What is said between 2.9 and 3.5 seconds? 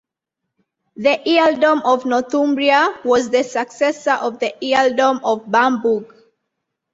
was the